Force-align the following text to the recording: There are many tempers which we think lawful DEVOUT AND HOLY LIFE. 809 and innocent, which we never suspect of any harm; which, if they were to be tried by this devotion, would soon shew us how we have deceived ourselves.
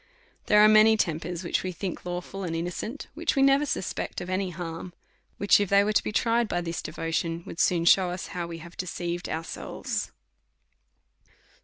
There 0.47 0.61
are 0.61 0.67
many 0.67 0.97
tempers 0.97 1.43
which 1.43 1.61
we 1.61 1.71
think 1.71 2.05
lawful 2.07 2.39
DEVOUT 2.39 2.47
AND 2.47 2.55
HOLY 2.55 2.63
LIFE. 2.63 2.83
809 2.83 2.89
and 2.89 2.91
innocent, 2.91 3.07
which 3.13 3.35
we 3.35 3.43
never 3.43 3.65
suspect 3.67 4.19
of 4.19 4.29
any 4.31 4.49
harm; 4.49 4.93
which, 5.37 5.59
if 5.59 5.69
they 5.69 5.83
were 5.83 5.93
to 5.93 6.03
be 6.03 6.11
tried 6.11 6.47
by 6.47 6.59
this 6.59 6.81
devotion, 6.81 7.43
would 7.45 7.59
soon 7.59 7.85
shew 7.85 8.09
us 8.09 8.27
how 8.33 8.47
we 8.47 8.57
have 8.57 8.75
deceived 8.75 9.29
ourselves. 9.29 10.11